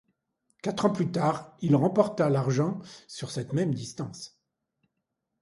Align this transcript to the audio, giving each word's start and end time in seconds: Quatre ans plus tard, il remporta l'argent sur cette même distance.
Quatre 0.63 0.85
ans 0.87 0.91
plus 0.91 1.11
tard, 1.11 1.55
il 1.61 1.75
remporta 1.75 2.27
l'argent 2.27 2.79
sur 3.07 3.29
cette 3.29 3.53
même 3.53 3.71
distance. 3.71 4.41